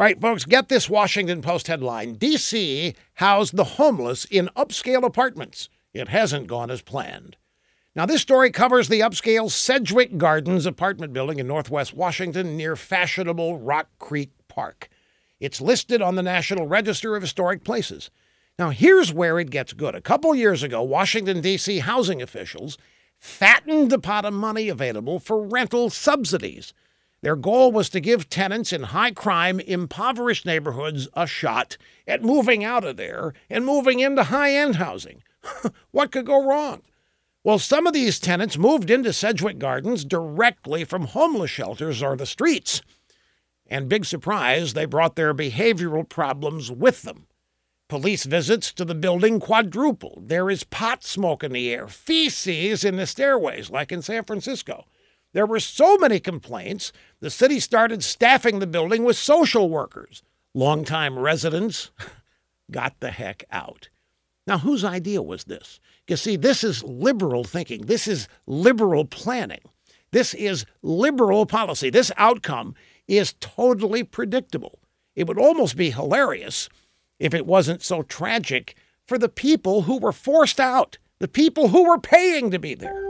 All 0.00 0.04
right, 0.04 0.18
folks, 0.18 0.46
get 0.46 0.70
this 0.70 0.88
Washington 0.88 1.42
Post 1.42 1.66
headline 1.66 2.14
D.C. 2.14 2.94
housed 3.16 3.54
the 3.54 3.64
homeless 3.64 4.24
in 4.24 4.48
upscale 4.56 5.04
apartments. 5.04 5.68
It 5.92 6.08
hasn't 6.08 6.46
gone 6.46 6.70
as 6.70 6.80
planned. 6.80 7.36
Now, 7.94 8.06
this 8.06 8.22
story 8.22 8.50
covers 8.50 8.88
the 8.88 9.00
upscale 9.00 9.50
Sedgwick 9.50 10.16
Gardens 10.16 10.64
apartment 10.64 11.12
building 11.12 11.38
in 11.38 11.46
northwest 11.46 11.92
Washington 11.92 12.56
near 12.56 12.76
fashionable 12.76 13.58
Rock 13.58 13.90
Creek 13.98 14.30
Park. 14.48 14.88
It's 15.38 15.60
listed 15.60 16.00
on 16.00 16.14
the 16.14 16.22
National 16.22 16.66
Register 16.66 17.14
of 17.14 17.20
Historic 17.20 17.62
Places. 17.62 18.10
Now, 18.58 18.70
here's 18.70 19.12
where 19.12 19.38
it 19.38 19.50
gets 19.50 19.74
good. 19.74 19.94
A 19.94 20.00
couple 20.00 20.34
years 20.34 20.62
ago, 20.62 20.82
Washington, 20.82 21.42
D.C. 21.42 21.80
housing 21.80 22.22
officials 22.22 22.78
fattened 23.18 23.90
the 23.90 23.98
pot 23.98 24.24
of 24.24 24.32
money 24.32 24.70
available 24.70 25.18
for 25.18 25.46
rental 25.46 25.90
subsidies. 25.90 26.72
Their 27.22 27.36
goal 27.36 27.70
was 27.70 27.90
to 27.90 28.00
give 28.00 28.30
tenants 28.30 28.72
in 28.72 28.84
high 28.84 29.10
crime, 29.10 29.60
impoverished 29.60 30.46
neighborhoods 30.46 31.06
a 31.14 31.26
shot 31.26 31.76
at 32.06 32.22
moving 32.22 32.64
out 32.64 32.84
of 32.84 32.96
there 32.96 33.34
and 33.50 33.66
moving 33.66 34.00
into 34.00 34.24
high 34.24 34.54
end 34.54 34.76
housing. 34.76 35.22
what 35.90 36.12
could 36.12 36.26
go 36.26 36.46
wrong? 36.46 36.82
Well, 37.44 37.58
some 37.58 37.86
of 37.86 37.92
these 37.92 38.20
tenants 38.20 38.58
moved 38.58 38.90
into 38.90 39.12
Sedgwick 39.12 39.58
Gardens 39.58 40.04
directly 40.04 40.84
from 40.84 41.06
homeless 41.06 41.50
shelters 41.50 42.02
or 42.02 42.16
the 42.16 42.26
streets. 42.26 42.82
And 43.66 43.88
big 43.88 44.04
surprise, 44.04 44.74
they 44.74 44.84
brought 44.84 45.16
their 45.16 45.32
behavioral 45.32 46.08
problems 46.08 46.70
with 46.70 47.02
them. 47.02 47.26
Police 47.88 48.24
visits 48.24 48.72
to 48.74 48.84
the 48.84 48.94
building 48.94 49.40
quadrupled. 49.40 50.28
There 50.28 50.50
is 50.50 50.64
pot 50.64 51.02
smoke 51.02 51.42
in 51.42 51.52
the 51.52 51.72
air, 51.72 51.88
feces 51.88 52.84
in 52.84 52.96
the 52.96 53.06
stairways, 53.06 53.70
like 53.70 53.90
in 53.90 54.02
San 54.02 54.24
Francisco. 54.24 54.84
There 55.32 55.46
were 55.46 55.60
so 55.60 55.96
many 55.96 56.18
complaints, 56.18 56.92
the 57.20 57.30
city 57.30 57.60
started 57.60 58.02
staffing 58.02 58.58
the 58.58 58.66
building 58.66 59.04
with 59.04 59.16
social 59.16 59.68
workers. 59.68 60.22
Longtime 60.54 61.18
residents 61.18 61.90
got 62.70 62.98
the 63.00 63.10
heck 63.10 63.44
out. 63.50 63.88
Now, 64.46 64.58
whose 64.58 64.84
idea 64.84 65.22
was 65.22 65.44
this? 65.44 65.78
You 66.08 66.16
see, 66.16 66.34
this 66.34 66.64
is 66.64 66.82
liberal 66.82 67.44
thinking. 67.44 67.82
This 67.82 68.08
is 68.08 68.26
liberal 68.46 69.04
planning. 69.04 69.60
This 70.10 70.34
is 70.34 70.66
liberal 70.82 71.46
policy. 71.46 71.90
This 71.90 72.10
outcome 72.16 72.74
is 73.06 73.34
totally 73.38 74.02
predictable. 74.02 74.80
It 75.14 75.28
would 75.28 75.38
almost 75.38 75.76
be 75.76 75.90
hilarious 75.90 76.68
if 77.20 77.34
it 77.34 77.46
wasn't 77.46 77.82
so 77.82 78.02
tragic 78.02 78.74
for 79.06 79.18
the 79.18 79.28
people 79.28 79.82
who 79.82 79.98
were 79.98 80.12
forced 80.12 80.58
out, 80.58 80.98
the 81.20 81.28
people 81.28 81.68
who 81.68 81.88
were 81.88 81.98
paying 81.98 82.50
to 82.50 82.58
be 82.58 82.74
there. 82.74 83.09